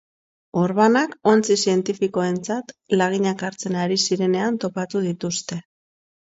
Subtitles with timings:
[0.61, 5.63] Orbanak ontzi zientifikoentzat laginak hartzen ari zirenean topatu dituzte.